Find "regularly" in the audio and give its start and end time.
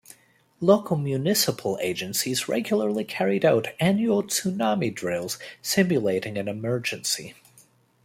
2.49-3.03